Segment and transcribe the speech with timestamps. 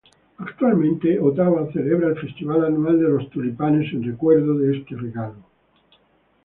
[0.39, 5.35] Actualmente, Ottawa celebra el Festival Anual de los Tulipanes, en recuerdo de este regalo.